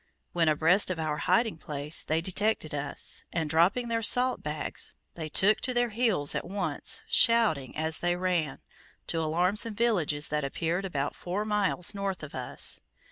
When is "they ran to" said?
7.99-9.19